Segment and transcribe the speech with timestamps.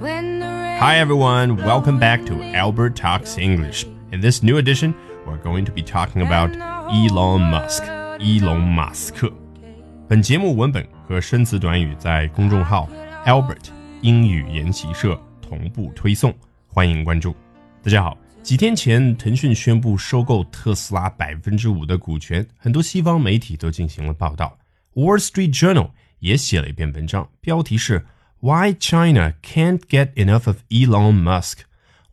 [0.00, 3.84] Hi everyone, welcome back to Albert Talks English.
[4.12, 4.94] In this new edition,
[5.26, 6.52] we're going to be talking about
[6.88, 7.82] Elon Musk.
[8.20, 9.32] 伊隆·马斯克。
[10.08, 12.88] 本节目文本和生词短语在公众号
[13.26, 16.32] Albert 英语研习社同步推送，
[16.68, 17.34] 欢迎关注。
[17.82, 24.56] 大家好，几天前腾讯宣布收购特斯拉百分之五的股权，很多西方媒体都进行了报道。
[24.94, 25.90] Wall Street Journal
[26.20, 28.06] 也写了一篇文章，标题是
[28.40, 31.62] Why China Can't Get Enough of Elon Musk？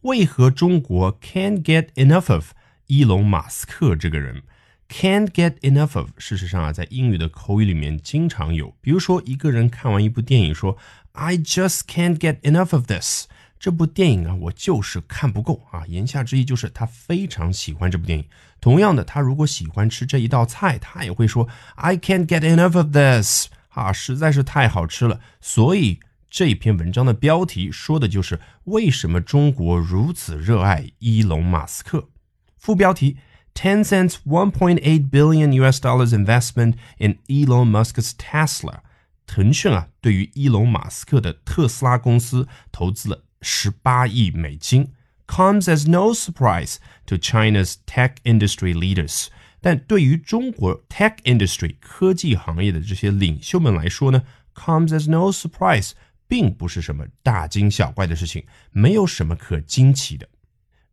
[0.02, 2.54] 为何中国 Can't Get Enough of
[2.88, 4.42] 伊隆·马斯克这个人
[4.90, 6.10] ？Can't get enough of。
[6.18, 10.76] 事实上啊，在英语的口语里面经常有，比如说一个人看完一部电影说
[11.12, 13.28] I just can't get enough of this。
[13.60, 15.86] 这部电影啊，我就是看不够啊。
[15.86, 18.26] 言下之意就是他非常喜欢这部电影。
[18.60, 23.50] 同样的，他如果喜欢吃这一道菜，他也会说 I can't get enough of this。
[23.70, 25.20] 啊，实在是太好吃了。
[25.40, 26.00] 所以。
[26.35, 32.09] 这篇文章的标题说的就是为什么中国如此热爱伊隆·马斯克。
[32.57, 33.17] 副标题：
[33.53, 38.81] Tencent's 1.8 billion US dollars investment in Elon Musk's Tesla。
[39.27, 44.93] 腾讯啊，对于伊隆·马斯克的特斯拉公司投资了十八亿美金，
[45.27, 46.77] comes as no surprise
[47.07, 49.27] to China's tech industry leaders。
[49.61, 54.23] 但对于中国 tech industry 科技行业的这些领袖们来说呢，
[54.55, 55.93] comes as no surprise。
[56.28, 60.28] 并不是什么大惊小怪的事情，没有什么可惊奇的。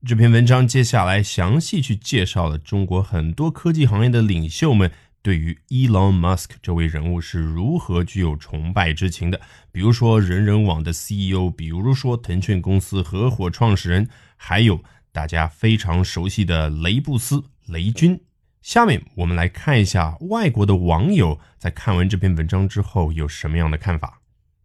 [0.05, 4.91] 这篇文章接下来详细去介绍了中国很多科技行业的领袖们
[5.23, 9.41] 对于 Elon Musk 这位人物是如何具有崇拜之情的。
[9.71, 18.21] 比如说人人网的 CEO，比如说腾讯公司合伙创始人，还有大家非常熟悉的雷布斯雷军。
[18.61, 24.22] 下面我们来看一下外国的网友在看完这篇文章之后有什么样的看法。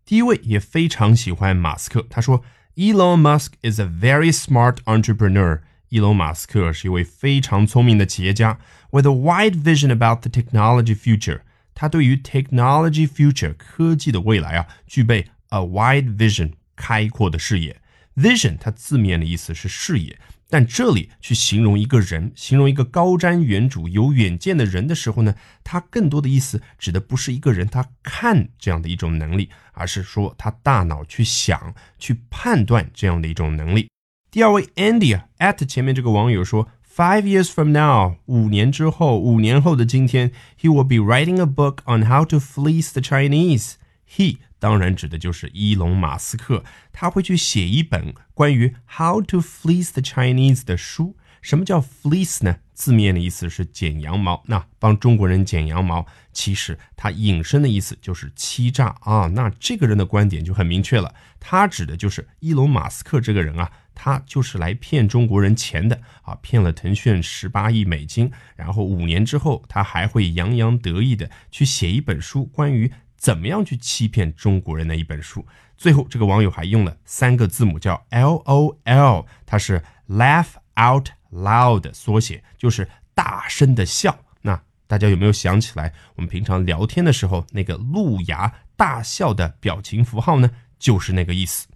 [0.07, 2.43] 第一位也非常喜欢马斯克，他说：“
[2.77, 8.59] Elon Musk is a very smart entrepreneur。”伊隆·马斯克是一位非常聪明的企业家，
[8.93, 11.41] with a wide vision about the technology future。
[11.75, 17.83] 他对于 technology future 科技的未来啊，具备 a wide vision 开阔的视野。
[18.17, 20.19] vision 它字面的意思是视野。
[20.50, 33.90] 但这里去形容一个人，形容一个高瞻远瞩、有远见的人的时候呢，他更多的意思指的不是一个人他看这样的一种能力，而是说他大脑去想、去判断这样的一种能力。
[34.32, 40.32] 第二位 Andy at 前面这个网友说，Five years from now，五年之后，五年后的今天
[40.62, 43.74] ，he will be writing a book on how to fleece the Chinese。
[44.10, 51.16] He 当然指的就是伊隆·马斯克，他会去写一本关于 How to Fleece the Chinese 的书。
[51.40, 52.58] 什么叫 fleece 呢？
[52.74, 59.28] 字面的意思是剪羊毛，那帮中国人剪羊毛，其实它引申的意思就是欺诈啊。
[59.28, 72.92] 那这个人的观点就很明确了，他指的就是伊隆·马斯克这个人啊，他就是来骗中国人钱的啊，骗了腾讯十八亿美金，然后五年之后，他还会洋洋得意的去写一本书，关于。
[73.18, 75.46] 怎么样去欺骗中国人的一本书？
[75.76, 80.48] 最后，这个网友还用了三个字母叫 L O L，它是 laugh
[80.80, 84.18] out loud 缩写，就是大声的笑。
[84.42, 90.50] 那大家有没有想起来，我们平常聊天的时候那个露牙大笑的表情符号呢？
[90.80, 91.68] 就是那个意思。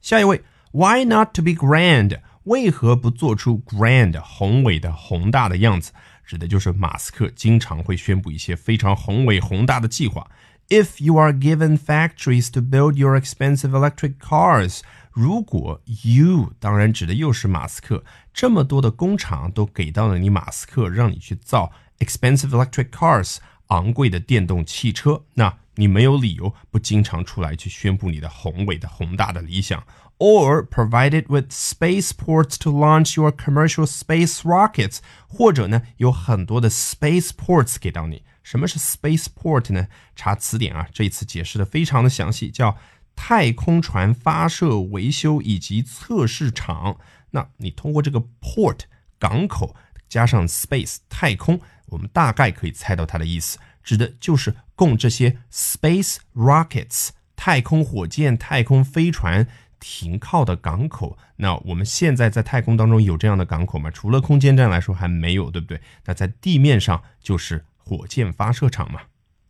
[0.00, 0.42] 下一位
[0.72, 2.20] ，Why not to be grand？
[2.44, 5.92] 为何不做出 grand 宏伟的宏大的样子？
[6.24, 10.28] 指的就是马斯克经常会宣布一些非常宏伟宏大的计划。
[10.69, 14.79] If you are given factories to build your expensive electric cars，
[15.11, 18.03] 如果 you 当然指的又是马斯克，
[18.33, 23.37] 这么多的工厂都给到了你马斯克，让你去造 expensive electric cars
[23.67, 29.83] 昂贵的电动汽车，那你没有理由不经常出来去宣布你的宏伟的宏大的理想。
[30.17, 38.23] Or provided with spaceports to launch your commercial space rockets，或者呢有很多的 spaceports 给到你。
[38.46, 39.88] 什么是 spaceport 呢？
[40.14, 42.78] 查词典啊，这一次解释的非常的详细，叫
[43.16, 46.96] 太空船发射、维修以及测试场。
[47.32, 48.82] 那你通过这个 port
[49.18, 49.74] 港口
[50.08, 59.48] 加上 space 太空，我们大概可以猜到它的意思，指的就是供这些 space rockets 太空火箭、太空飞船
[59.80, 61.18] 停靠的港口。
[61.38, 63.90] 那我们现在在太空当中有这样的港口吗？
[63.90, 65.80] 除了空间站来说还没有，对不对？
[66.04, 67.64] 那在地面上就是。
[67.85, 69.01] 火箭发射场嘛。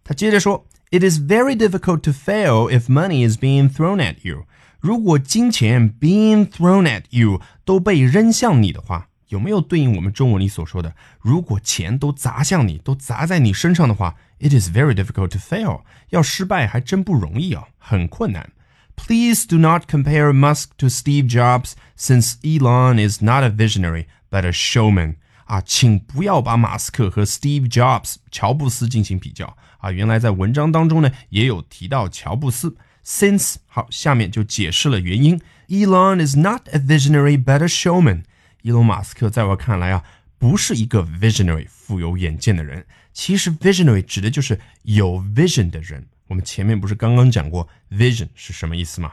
[0.03, 4.45] 他接着说：“It is very difficult to fail if money is being thrown at you。
[4.79, 10.95] 如果金钱 being thrown at you 都被扔向你的话，有没有对应我们中文里所说的？
[11.21, 15.83] 如果钱都砸向你，都砸在你身上的话，it is very difficult to fail。
[16.09, 18.51] 要失败还真不容易啊，很困难。
[18.95, 24.45] Please do not compare Musk to Steve Jobs, since Elon is not a visionary but
[24.45, 25.15] a showman.
[25.46, 29.90] 啊，请不要把马斯克和 Steve Jobs 乔布斯进行比较啊！
[29.90, 32.76] 原来在文章当中呢，也有提到乔布斯。
[33.04, 35.40] Since 好，下面就解释了原因。
[35.68, 38.24] Elon is not a visionary but a showman。
[38.62, 40.02] 伊隆马斯克在我看来啊，
[40.38, 42.84] 不是一个 visionary 富有远见的人。
[43.12, 46.04] 其实 visionary 指的就是有 vision 的人。
[46.26, 49.12] 我们前面不是刚刚讲过 vision 是什么意思吗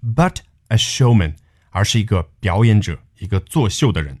[0.00, 0.36] ？But
[0.68, 1.34] a showman，
[1.70, 4.20] 而是一个表演者，一个作秀的人。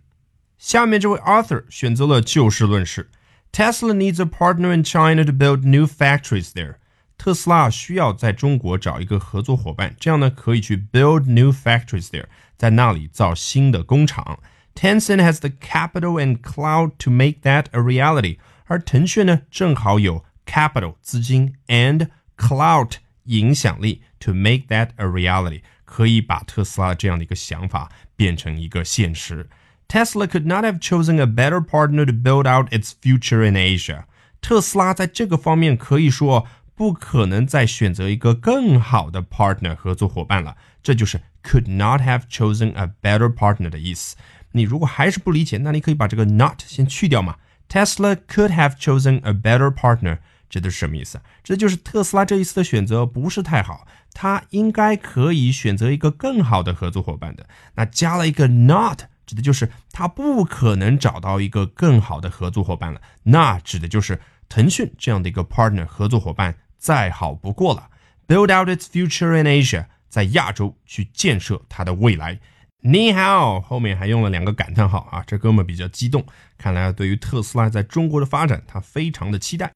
[0.62, 3.10] 下面这位 Arthur 选择了就事论事。
[3.50, 6.76] Tesla needs a partner in China to build new factories there。
[7.18, 12.26] 特斯拉需要在中国找一个合作伙伴，这样呢可以去 build new factories there，
[12.56, 14.38] 在那里造新的工厂。
[14.76, 18.38] Tencent has the capital and cloud to make that a reality。
[18.66, 22.06] 而腾讯呢正好有 capital 资金 and
[22.36, 29.48] clout 影响力 to make that a reality，可以把特斯拉这样的一个想法变成一个现实。
[29.88, 34.04] Tesla could not have chosen a better partner to build out its future in Asia。
[34.40, 40.56] 特斯拉在这个方面可以说不可能再选择一个更好的 partner 合作伙伴了。
[40.82, 44.16] 这就是 could not have chosen a better partner 的意思。
[44.52, 47.36] 你如果还是不理解，那你可以把这个 not 先去掉嘛。
[47.68, 50.18] Tesla could have chosen a better partner，
[50.50, 51.20] 这都是什么意思？
[51.44, 57.46] 这就是特斯拉这一次的选择不是太好，他应该可以选择一个更好的合作伙伴的。
[57.76, 59.02] 那加了一个 not。
[59.32, 63.00] 指的就是他不可能找到一个更好的合作伙伴了。
[63.22, 67.88] 那指的就是腾讯这样的一个 partner 合作伙伴再好不过了。
[68.28, 72.40] Build out its future in Asia，在亚洲去建设它的未来。
[72.82, 76.26] 你好，后面还用了两个感叹号啊，这哥们比较激动，
[76.58, 79.72] 看来对于特斯拉在中国的发展，他非常的期待。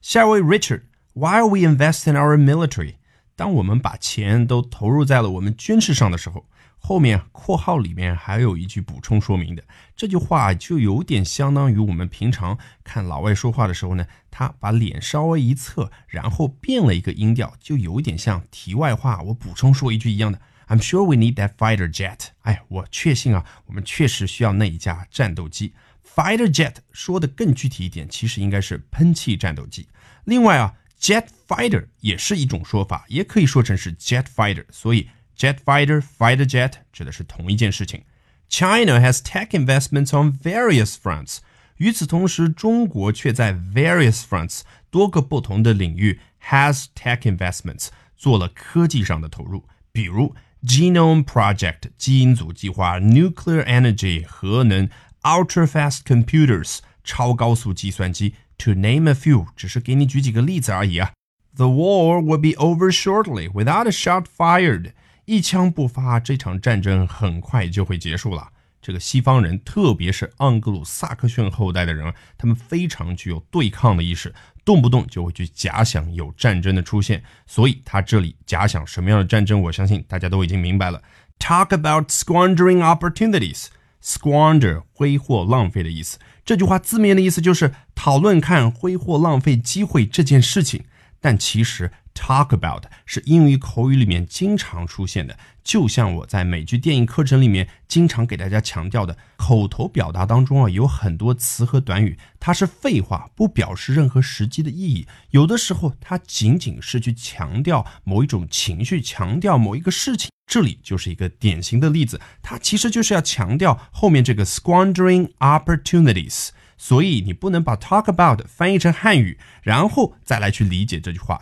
[0.00, 2.94] 下一位 Richard，Why we invest in our military？
[3.36, 6.46] 当我们把钱都投入在了我们军事上的时候。
[6.86, 9.64] 后面括号里面还有一句补充说明的，
[9.96, 20.38] 这句话就有点相当于我们平常看老外说话的时候呢，他把脸稍微一侧，然后变了一个音调，就有点像题外话，我补充说一句一样的。
[20.68, 22.18] I'm sure we need that fighter jet。
[22.42, 25.72] 哎，我确信啊，我们确实需要那一架战斗机。
[26.14, 29.88] Fighter jet 说的更具体一点，其实应该是喷气战斗机。
[30.24, 35.08] 另外啊，jet fighter 也是一种说法，也可以说成是 jet fighter，所以。
[35.37, 38.03] Jet fighter, fighter jet 指的是同一件事情。
[38.49, 41.37] China has tech investments on various fronts。
[41.77, 47.87] 与此同时，中国却在 various fronts 多个不同的领域 has tech investments
[48.17, 54.89] 做了科技上的投入，比如 Genome Project 基因组计划、Nuclear Energy 核能、
[55.21, 61.13] Ultra Fast Computers 超高速计算机，to name a few，只是给你举几个例子而已啊。
[61.55, 64.91] The war will be over shortly without a shot fired。
[65.26, 68.48] 一枪不发，这场战争很快就会结束了。
[68.82, 77.22] 这个西方人，特别是盎格鲁撒克逊后代的人，他们非常具有对抗的意识，动不动就会去假想有战争的出现。
[77.46, 81.02] 所以他这里假想什么样的战争，我相信大家都已经明白了。
[81.38, 86.18] Talk about squandering opportunities，squander 挥霍浪费的意思。
[86.44, 90.84] 这句话字面的意思就是讨论看挥霍浪费机会这件事情，
[91.22, 91.90] 但其实。
[92.14, 105.06] Talk about 是英语口语里面经常出现的，就像我在美剧电影课程里面经常给大家强调的，口头表达当中啊有很多词和短语，它是废话，不表示任何实际的意义。
[105.32, 110.30] 有的时候它仅仅是去强调某一种情绪，强调某一个事情。
[110.46, 116.50] 这里就是一个典型的例子，它其实就是要强调后面这个 squandering opportunities。
[116.76, 121.40] 所以你不能把 talk about 翻译成汉语，然后再来去理解这句话。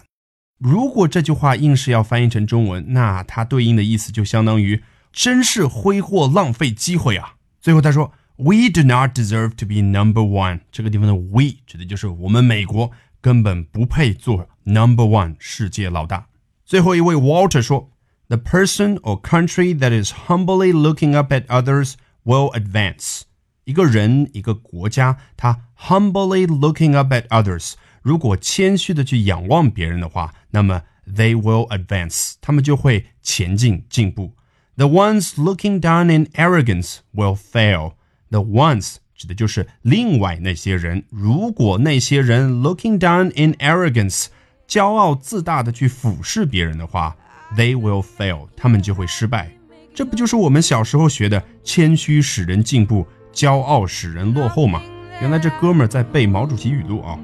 [0.61, 7.35] 如果这句话硬是要翻译成中文，那它对应的意思就相当于真是挥霍浪费机会啊！
[7.61, 10.61] 最后他说，We do not deserve to be number one。
[10.71, 12.91] 这个地方的 we 指的就是我们美国
[13.21, 16.27] 根本不配做 number one 世界老大。
[16.65, 17.89] 最后一位 Walter 说，
[18.27, 21.93] The person or country that is humbly looking up at others
[22.25, 23.21] will advance。
[23.63, 27.73] 一个人，一个国家，他 humbly looking up at others。
[28.02, 34.34] 如果谦虚的去仰望别人的话，那么 they will advance，他们就会前进进步。
[34.76, 37.92] The ones looking down in arrogance will fail.
[38.30, 41.04] The ones 指的就是另外那些人。
[41.10, 44.26] 如果那些人 looking down in arrogance，
[44.66, 47.16] 骄傲自大的去俯视别人的话
[47.56, 49.50] ，they will fail，他们就会失败。
[49.94, 54.82] 这不就是我们小时候学的“谦虚使人进步，骄傲使人落后”吗？
[55.20, 57.18] 原来这哥们儿在背毛主席语录啊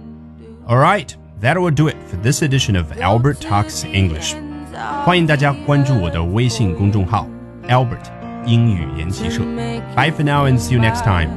[0.67, 1.09] ！All right,
[1.41, 4.35] that will do it for this edition of Albert Talks English.
[5.05, 7.27] 欢迎大家关注我的微信公众号
[7.67, 8.05] Albert
[8.45, 9.41] 英语研习社。
[9.95, 11.29] Bye for now and see you next time.